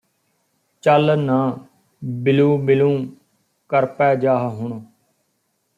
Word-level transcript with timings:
ਚੱਲ 0.83 1.17
ਨਾ 1.19 1.37
ਬਿਲੂੰਬਿਲੂੰ 2.01 3.05
ਕਰਪੈ 3.69 4.13
ਜਾਹ 4.15 4.49
ਹੁਣ 4.49 4.79